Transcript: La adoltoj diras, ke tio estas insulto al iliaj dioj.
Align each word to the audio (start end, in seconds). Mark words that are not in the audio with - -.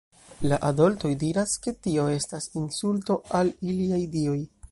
La 0.51 0.57
adoltoj 0.69 1.11
diras, 1.23 1.53
ke 1.67 1.73
tio 1.87 2.07
estas 2.15 2.49
insulto 2.63 3.21
al 3.41 3.55
iliaj 3.75 4.01
dioj. 4.17 4.39